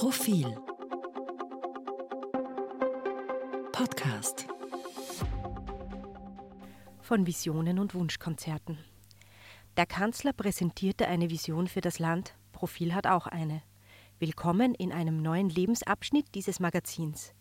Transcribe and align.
Profil 0.00 0.56
Podcast 3.70 4.46
von 7.02 7.26
Visionen 7.26 7.78
und 7.78 7.94
Wunschkonzerten. 7.94 8.78
Der 9.76 9.84
Kanzler 9.84 10.32
präsentierte 10.32 11.06
eine 11.06 11.28
Vision 11.28 11.68
für 11.68 11.82
das 11.82 11.98
Land, 11.98 12.34
Profil 12.52 12.94
hat 12.94 13.06
auch 13.06 13.26
eine. 13.26 13.60
Willkommen 14.18 14.74
in 14.74 14.90
einem 14.90 15.20
neuen 15.20 15.50
Lebensabschnitt 15.50 16.34
dieses 16.34 16.60
Magazins. 16.60 17.34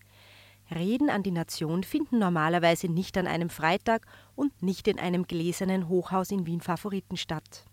Reden 0.70 1.10
an 1.10 1.24
die 1.24 1.32
Nation 1.32 1.86
finden 1.86 2.20
normalerweise 2.20 2.90
nicht 2.90 3.18
an 3.18 3.26
einem 3.28 3.50
Freitag 3.50 4.06
und 4.36 4.62
nicht 4.62 4.90
in 4.90 5.00
einem 5.00 5.28
gläsernen 5.28 5.88
Hochhaus 5.88 6.30
in 6.30 6.46
Wien 6.46 6.60
Favoriten 6.60 7.16
statt. 7.16 7.69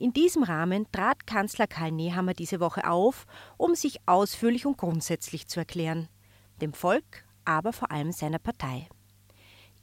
In 0.00 0.12
diesem 0.12 0.44
Rahmen 0.44 0.86
trat 0.92 1.26
Kanzler 1.26 1.66
Karl 1.66 1.90
Nehammer 1.90 2.32
diese 2.32 2.60
Woche 2.60 2.88
auf, 2.88 3.26
um 3.56 3.74
sich 3.74 3.98
ausführlich 4.06 4.64
und 4.64 4.78
grundsätzlich 4.78 5.48
zu 5.48 5.58
erklären. 5.58 6.08
Dem 6.60 6.72
Volk, 6.72 7.24
aber 7.44 7.72
vor 7.72 7.90
allem 7.90 8.12
seiner 8.12 8.38
Partei. 8.38 8.88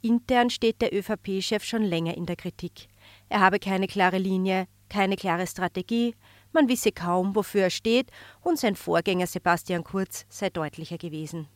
Intern 0.01 0.49
steht 0.49 0.81
der 0.81 0.93
ÖVP-Chef 0.93 1.65
schon 1.65 1.83
länger 1.83 2.15
in 2.15 2.25
der 2.25 2.37
Kritik. 2.37 2.87
Er 3.27 3.41
habe 3.41 3.59
keine 3.59 3.87
klare 3.87 4.17
Linie, 4.17 4.67
keine 4.87 5.17
klare 5.17 5.47
Strategie, 5.47 6.15
man 6.53 6.69
wisse 6.69 6.93
kaum, 6.93 7.35
wofür 7.35 7.63
er 7.63 7.69
steht, 7.69 8.09
und 8.39 8.57
sein 8.57 8.77
Vorgänger 8.77 9.27
Sebastian 9.27 9.83
Kurz 9.83 10.25
sei 10.29 10.49
deutlicher 10.49 10.97
gewesen. 10.97 11.49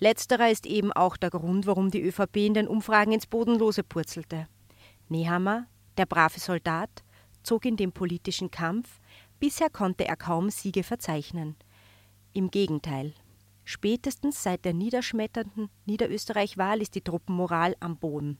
Letzterer 0.00 0.50
ist 0.50 0.66
eben 0.66 0.92
auch 0.92 1.16
der 1.16 1.30
Grund, 1.30 1.68
warum 1.68 1.92
die 1.92 2.02
ÖVP 2.02 2.36
in 2.38 2.54
den 2.54 2.66
Umfragen 2.66 3.12
ins 3.12 3.28
Bodenlose 3.28 3.84
purzelte. 3.84 4.48
Nehammer, 5.08 5.68
der 5.96 6.06
brave 6.06 6.40
Soldat, 6.40 7.04
zog 7.46 7.64
in 7.64 7.76
den 7.76 7.92
politischen 7.92 8.50
Kampf, 8.50 9.00
bisher 9.38 9.70
konnte 9.70 10.06
er 10.06 10.16
kaum 10.16 10.50
Siege 10.50 10.82
verzeichnen. 10.82 11.56
Im 12.32 12.50
Gegenteil. 12.50 13.14
Spätestens 13.64 14.42
seit 14.42 14.64
der 14.64 14.74
niederschmetternden 14.74 15.70
Niederösterreich-Wahl 15.86 16.82
ist 16.82 16.94
die 16.94 17.00
Truppenmoral 17.00 17.74
am 17.80 17.96
Boden. 17.96 18.38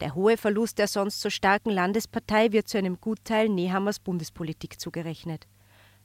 Der 0.00 0.14
hohe 0.14 0.36
Verlust 0.36 0.78
der 0.78 0.86
sonst 0.86 1.20
so 1.20 1.28
starken 1.28 1.70
Landespartei 1.70 2.52
wird 2.52 2.68
zu 2.68 2.78
einem 2.78 3.00
Gutteil 3.00 3.48
Nehammers 3.48 3.98
Bundespolitik 3.98 4.80
zugerechnet. 4.80 5.48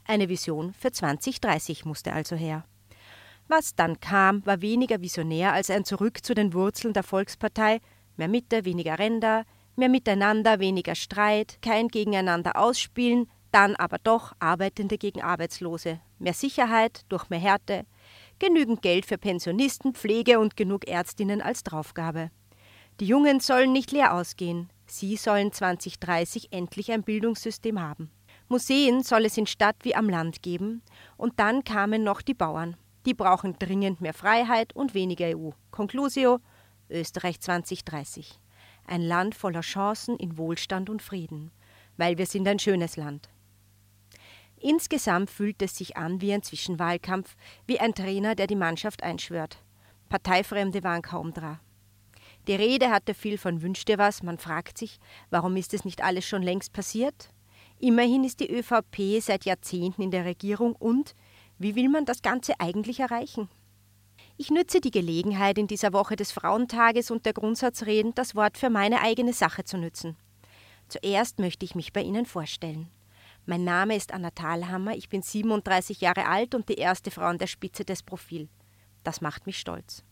Eine 0.06 0.30
Vision 0.30 0.74
für 0.74 0.92
2030 0.92 1.86
musste 1.86 2.12
also 2.12 2.36
her. 2.36 2.66
Was 3.48 3.76
dann 3.76 4.00
kam, 4.00 4.46
war 4.46 4.62
weniger 4.62 5.02
visionär 5.02 5.54
als 5.54 5.70
ein 5.70 5.86
Zurück 5.86 6.26
zu 6.26 6.34
den 6.34 6.54
Wurzeln 6.54 6.94
der 6.94 7.04
Volkspartei, 7.04 7.82
mehr 8.18 8.28
Mitte, 8.28 8.66
weniger 8.66 8.98
Ränder, 8.98 9.46
Mehr 9.76 9.90
miteinander, 9.90 10.60
weniger 10.60 10.94
Streit, 10.94 11.58
kein 11.62 11.88
Gegeneinander 11.88 12.58
ausspielen, 12.58 13.28
dann 13.52 13.76
aber 13.76 13.98
doch 14.04 14.34
Arbeitende 14.40 14.98
gegen 14.98 15.22
Arbeitslose. 15.22 16.00
Mehr 16.20 16.34
Sicherheit 16.34 17.02
durch 17.10 17.30
mehr 17.30 17.40
Härte, 17.40 17.86
genügend 18.40 18.82
Geld 18.82 19.06
für 19.06 19.18
Pensionisten, 19.18 19.94
Pflege 19.94 20.40
und 20.40 20.56
genug 20.56 20.88
Ärztinnen 20.88 21.42
als 21.42 21.64
Draufgabe. 21.64 22.30
Die 23.00 23.08
Jungen 23.08 23.40
sollen 23.40 23.72
nicht 23.72 23.92
leer 23.92 24.14
ausgehen. 24.14 24.70
Sie 24.86 25.16
sollen 25.16 25.52
2030 25.52 26.50
endlich 26.52 26.92
ein 26.92 27.04
Bildungssystem 27.04 27.82
haben. 27.82 28.12
Museen 28.50 29.02
soll 29.02 29.26
es 29.26 29.38
in 29.38 29.48
Stadt 29.48 29.78
wie 29.82 29.96
am 29.96 30.10
Land 30.10 30.44
geben. 30.44 30.84
Und 31.18 31.40
dann 31.40 31.64
kamen 31.64 32.04
noch 32.04 32.22
die 32.22 32.36
Bauern. 32.36 32.78
Die 33.08 33.16
brauchen 33.16 33.58
dringend 33.58 34.02
mehr 34.02 34.14
Freiheit 34.14 34.76
und 34.76 34.94
weniger 34.94 35.36
EU. 35.36 35.50
Conclusio 35.72 36.40
Österreich 36.90 37.40
2030 37.40 38.43
ein 38.86 39.02
Land 39.02 39.36
voller 39.36 39.62
Chancen 39.62 40.18
in 40.18 40.38
Wohlstand 40.38 40.90
und 40.90 41.02
Frieden, 41.02 41.52
weil 41.98 42.18
wir 42.18 42.26
sind 42.26 42.48
ein 42.48 42.60
schönes 42.60 42.98
Land. 42.98 43.30
Insgesamt 44.58 45.30
fühlt 45.30 45.62
es 45.62 45.76
sich 45.76 45.98
an 45.98 46.22
wie 46.22 46.34
ein 46.34 46.42
Zwischenwahlkampf, 46.42 47.36
wie 47.68 47.80
ein 47.80 47.94
Trainer, 47.94 48.34
der 48.34 48.48
die 48.48 48.56
Mannschaft 48.56 49.04
einschwört. 49.04 49.58
Parteifremde 50.10 50.84
waren 50.84 51.02
kaum 51.02 51.34
dran. 51.34 51.60
Die 52.48 52.56
Rede 52.56 52.90
hatte 52.90 53.14
viel 53.14 53.38
von 53.38 53.62
Wünsch 53.62 53.86
dir 53.86 53.98
was, 53.98 54.24
man 54.24 54.38
fragt 54.38 54.78
sich, 54.78 55.00
warum 55.30 55.56
ist 55.56 55.74
es 55.74 55.86
nicht 55.86 56.04
alles 56.04 56.26
schon 56.26 56.44
längst 56.44 56.74
passiert? 56.74 57.30
Immerhin 57.80 58.24
ist 58.24 58.40
die 58.40 58.52
ÖVP 58.52 59.22
seit 59.22 59.46
Jahrzehnten 59.46 60.02
in 60.02 60.12
der 60.12 60.26
Regierung 60.26 60.76
und 60.76 61.16
wie 61.58 61.76
will 61.76 61.90
man 61.90 62.06
das 62.06 62.22
Ganze 62.22 62.54
eigentlich 62.60 63.00
erreichen? 63.00 63.50
Ich 64.36 64.50
nütze 64.50 64.82
die 64.82 64.92
Gelegenheit, 64.92 65.60
in 65.60 65.68
dieser 65.68 65.94
Woche 65.94 66.16
des 66.16 66.32
Frauentages 66.32 67.12
und 67.12 67.26
der 67.26 67.34
Grundsatzreden 67.34 68.16
das 68.16 68.36
Wort 68.36 68.58
für 68.58 68.72
meine 68.72 69.02
eigene 69.02 69.32
Sache 69.32 69.64
zu 69.64 69.78
nützen. 69.78 70.18
Zuerst 70.88 71.38
möchte 71.38 71.66
ich 71.66 71.76
mich 71.76 71.94
bei 71.94 72.02
Ihnen 72.02 72.26
vorstellen. 72.26 72.90
Mein 73.46 73.64
Name 73.64 73.96
ist 73.96 74.12
Anna 74.12 74.32
Thalhammer, 74.32 74.96
ich 74.96 75.08
bin 75.08 75.22
37 75.22 76.02
Jahre 76.02 76.26
alt 76.26 76.56
und 76.56 76.68
die 76.68 76.76
erste 76.76 77.12
Frau 77.12 77.26
an 77.26 77.38
der 77.38 77.48
Spitze 77.48 77.86
des 77.86 78.02
Profil. 78.02 78.50
Das 79.04 79.22
macht 79.22 79.46
mich 79.46 79.60
stolz. 79.60 80.04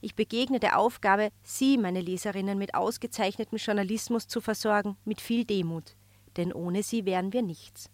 Ich 0.00 0.16
begegne 0.16 0.58
der 0.58 0.78
Aufgabe, 0.78 1.30
Sie, 1.44 1.78
meine 1.78 2.00
Leserinnen, 2.00 2.58
mit 2.58 2.74
ausgezeichnetem 2.74 3.58
Journalismus 3.58 4.26
zu 4.26 4.40
versorgen, 4.40 4.96
mit 5.04 5.20
viel 5.20 5.44
Demut. 5.44 5.94
Denn 6.36 6.52
ohne 6.52 6.82
Sie 6.82 7.04
wären 7.04 7.32
wir 7.32 7.42
nichts. 7.42 7.90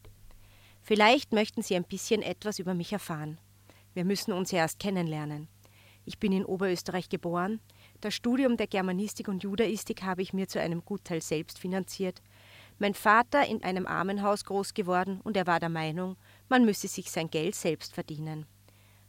Vielleicht 0.81 1.33
möchten 1.35 1.61
Sie 1.61 1.77
ein 1.77 1.85
bisschen 1.85 2.23
etwas 2.23 2.59
über 2.59 2.73
mich 2.73 2.95
erfahren. 2.95 3.39
Wir 3.93 4.07
müssen 4.07 4.33
uns 4.33 4.53
erst 4.53 4.79
kennenlernen. 4.79 5.49
Ich 6.09 6.19
bin 6.19 6.33
in 6.33 6.47
Oberösterreich 6.47 7.11
geboren. 7.11 7.61
Das 8.01 8.15
Studium 8.15 8.57
der 8.57 8.67
Germanistik 8.67 9.29
und 9.29 9.43
Judaistik 9.43 10.05
habe 10.05 10.23
ich 10.23 10.33
mir 10.33 10.49
zu 10.49 10.59
einem 10.59 10.83
Gutteil 10.83 11.21
selbst 11.21 11.59
finanziert. 11.59 12.23
Mein 12.79 12.95
Vater 12.95 13.47
in 13.47 13.63
einem 13.63 13.87
Armenhaus 13.87 14.47
groß 14.47 14.73
geworden 14.73 15.21
und 15.23 15.37
er 15.37 15.47
war 15.47 15.61
der 15.61 15.69
Meinung, 15.69 16.17
man 16.49 16.65
müsse 16.65 16.89
sich 16.89 17.11
sein 17.11 17.29
Geld 17.29 17.55
selbst 17.55 17.93
verdienen. 17.93 18.47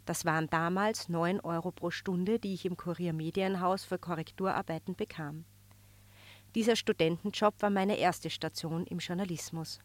Das 0.04 0.26
waren 0.26 0.50
damals 0.50 1.08
neun 1.08 1.40
Euro 1.40 1.72
pro 1.72 1.90
Stunde, 1.90 2.38
die 2.38 2.54
ich 2.54 2.66
im 2.66 2.76
Kurier 2.76 3.14
Medienhaus 3.14 3.86
für 3.86 3.98
Korrekturarbeiten 3.98 4.98
bekam. 4.98 5.46
Dieser 6.54 6.76
Studentenjob 6.76 7.62
war 7.62 7.70
meine 7.70 7.98
erste 7.98 8.30
Station 8.30 8.86
im 8.88 8.98
Journalismus. 8.98 9.80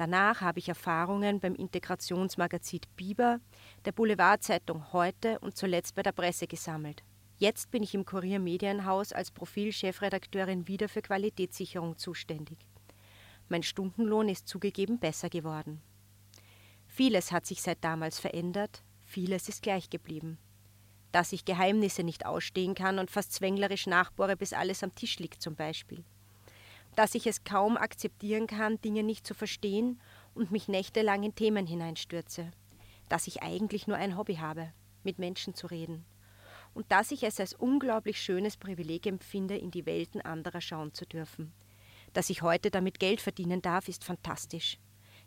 Danach 0.00 0.40
habe 0.40 0.60
ich 0.60 0.68
Erfahrungen 0.70 1.40
beim 1.40 1.54
Integrationsmagazin 1.54 2.80
Biber, 2.96 3.38
der 3.84 3.92
Boulevardzeitung 3.92 4.94
Heute 4.94 5.38
und 5.40 5.58
zuletzt 5.58 5.94
bei 5.94 6.02
der 6.02 6.12
Presse 6.12 6.46
gesammelt. 6.46 7.02
Jetzt 7.36 7.70
bin 7.70 7.82
ich 7.82 7.94
im 7.94 8.06
Kurier 8.06 8.38
Medienhaus 8.38 9.12
als 9.12 9.30
Profilchefredakteurin 9.30 10.66
wieder 10.66 10.88
für 10.88 11.02
Qualitätssicherung 11.02 11.98
zuständig. 11.98 12.56
Mein 13.50 13.62
Stundenlohn 13.62 14.30
ist 14.30 14.48
zugegeben 14.48 14.98
besser 14.98 15.28
geworden. 15.28 15.82
Vieles 16.86 17.30
hat 17.30 17.44
sich 17.44 17.60
seit 17.60 17.84
damals 17.84 18.18
verändert, 18.18 18.82
vieles 19.04 19.50
ist 19.50 19.60
gleich 19.60 19.90
geblieben. 19.90 20.38
Dass 21.12 21.34
ich 21.34 21.44
Geheimnisse 21.44 22.04
nicht 22.04 22.24
ausstehen 22.24 22.74
kann 22.74 22.98
und 22.98 23.10
fast 23.10 23.34
zwänglerisch 23.34 23.86
nachbohre, 23.86 24.38
bis 24.38 24.54
alles 24.54 24.82
am 24.82 24.94
Tisch 24.94 25.18
liegt 25.18 25.42
zum 25.42 25.56
Beispiel 25.56 26.06
dass 26.96 27.14
ich 27.14 27.26
es 27.26 27.44
kaum 27.44 27.76
akzeptieren 27.76 28.46
kann, 28.46 28.80
Dinge 28.80 29.02
nicht 29.02 29.26
zu 29.26 29.34
verstehen 29.34 30.00
und 30.34 30.50
mich 30.50 30.68
nächtelang 30.68 31.22
in 31.22 31.34
Themen 31.34 31.66
hineinstürze, 31.66 32.50
dass 33.08 33.26
ich 33.26 33.42
eigentlich 33.42 33.86
nur 33.86 33.96
ein 33.96 34.16
Hobby 34.16 34.36
habe, 34.36 34.72
mit 35.02 35.18
Menschen 35.18 35.54
zu 35.54 35.66
reden, 35.66 36.04
und 36.74 36.90
dass 36.92 37.10
ich 37.10 37.24
es 37.24 37.40
als 37.40 37.54
unglaublich 37.54 38.20
schönes 38.20 38.56
Privileg 38.56 39.06
empfinde, 39.06 39.56
in 39.56 39.70
die 39.70 39.86
Welten 39.86 40.20
anderer 40.20 40.60
schauen 40.60 40.94
zu 40.94 41.04
dürfen. 41.04 41.52
Dass 42.12 42.30
ich 42.30 42.42
heute 42.42 42.70
damit 42.70 42.98
Geld 42.98 43.20
verdienen 43.20 43.62
darf, 43.62 43.88
ist 43.88 44.04
fantastisch. 44.04 44.78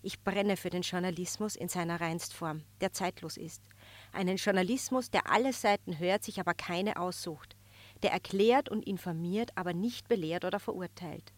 Ich 0.02 0.22
brenne 0.22 0.58
für 0.58 0.70
den 0.70 0.82
Journalismus 0.82 1.56
in 1.56 1.70
seiner 1.70 2.02
Reinstform, 2.02 2.64
der 2.82 2.92
zeitlos 2.92 3.38
ist. 3.38 3.62
Einen 4.12 4.36
Journalismus, 4.36 5.10
der 5.10 5.32
alle 5.32 5.54
Seiten 5.54 5.98
hört, 5.98 6.24
sich 6.24 6.42
aber 6.42 6.54
keine 6.54 6.98
aussucht, 6.98 7.56
der 8.04 8.12
erklärt 8.12 8.68
und 8.68 8.86
informiert, 8.86 9.52
aber 9.56 9.74
nicht 9.74 10.10
belehrt 10.10 10.44
oder 10.44 10.60
verurteilt. 10.60 11.32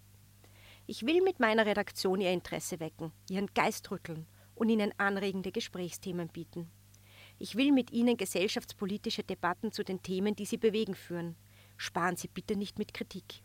Ich 0.88 1.04
will 1.04 1.24
mit 1.24 1.40
meiner 1.40 1.66
Redaktion 1.66 2.22
Ihr 2.22 2.32
Interesse 2.32 2.80
wecken, 2.80 3.12
Ihren 3.28 3.48
Geist 3.56 3.90
rütteln 3.90 4.28
und 4.54 4.70
Ihnen 4.70 4.94
anregende 4.98 5.52
Gesprächsthemen 5.52 6.28
bieten. 6.28 6.70
Ich 7.40 7.56
will 7.56 7.72
mit 7.72 7.92
Ihnen 7.92 8.18
gesellschaftspolitische 8.18 9.24
Debatten 9.24 9.72
zu 9.72 9.84
den 9.84 10.04
Themen, 10.04 10.36
die 10.36 10.46
Sie 10.46 10.58
bewegen, 10.58 10.94
führen. 10.94 11.36
Sparen 11.76 12.18
Sie 12.18 12.28
bitte 12.28 12.56
nicht 12.56 12.78
mit 12.78 12.94
Kritik. 12.94 13.42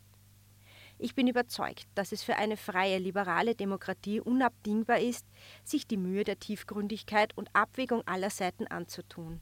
Ich 0.99 1.15
bin 1.15 1.27
überzeugt, 1.27 1.87
dass 1.95 2.11
es 2.11 2.21
für 2.21 2.35
eine 2.35 2.57
freie, 2.57 2.99
liberale 2.99 3.55
Demokratie 3.55 4.19
unabdingbar 4.19 4.99
ist, 4.99 5.25
sich 5.63 5.87
die 5.87 5.97
Mühe 5.97 6.23
der 6.23 6.39
Tiefgründigkeit 6.39 7.35
und 7.35 7.49
Abwägung 7.53 8.03
aller 8.05 8.29
Seiten 8.29 8.67
anzutun. 8.67 9.41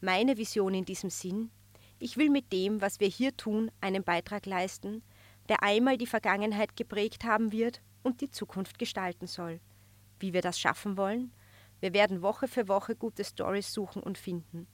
Meine 0.00 0.36
Vision 0.36 0.74
in 0.74 0.84
diesem 0.84 1.10
Sinn, 1.10 1.50
ich 1.98 2.16
will 2.16 2.30
mit 2.30 2.52
dem, 2.52 2.80
was 2.80 3.00
wir 3.00 3.08
hier 3.08 3.36
tun, 3.36 3.70
einen 3.80 4.04
Beitrag 4.04 4.46
leisten, 4.46 5.02
der 5.48 5.62
einmal 5.62 5.96
die 5.96 6.06
Vergangenheit 6.06 6.76
geprägt 6.76 7.24
haben 7.24 7.52
wird 7.52 7.82
und 8.02 8.20
die 8.20 8.30
Zukunft 8.30 8.78
gestalten 8.78 9.26
soll. 9.26 9.60
Wie 10.18 10.32
wir 10.32 10.42
das 10.42 10.58
schaffen 10.58 10.96
wollen? 10.96 11.32
Wir 11.80 11.92
werden 11.92 12.22
Woche 12.22 12.46
für 12.46 12.68
Woche 12.68 12.94
gute 12.94 13.24
Stories 13.24 13.72
suchen 13.72 14.02
und 14.02 14.18
finden. 14.18 14.68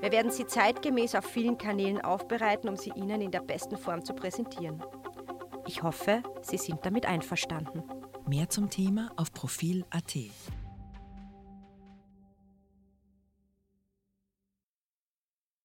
Wir 0.00 0.12
werden 0.12 0.30
sie 0.30 0.46
zeitgemäß 0.46 1.14
auf 1.14 1.24
vielen 1.24 1.58
Kanälen 1.58 2.00
aufbereiten, 2.00 2.68
um 2.68 2.76
sie 2.76 2.90
Ihnen 2.90 3.20
in 3.20 3.30
der 3.30 3.40
besten 3.40 3.76
Form 3.76 4.04
zu 4.04 4.14
präsentieren. 4.14 4.82
Ich 5.66 5.82
hoffe, 5.82 6.22
Sie 6.42 6.58
sind 6.58 6.84
damit 6.84 7.06
einverstanden. 7.06 7.82
Mehr 8.26 8.48
zum 8.48 8.70
Thema 8.70 9.10
auf 9.16 9.32
Profil.at. 9.32 10.16